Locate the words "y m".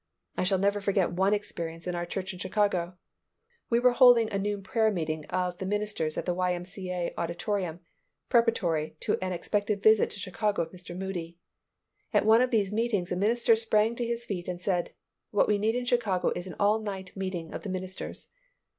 6.33-6.65